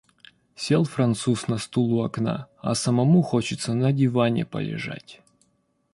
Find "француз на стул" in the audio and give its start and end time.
0.83-1.93